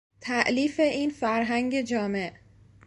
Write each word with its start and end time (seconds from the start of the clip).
تالیف 0.21 0.79
این 0.79 1.09
فرهنگ 1.09 1.81
جامع 1.81 2.31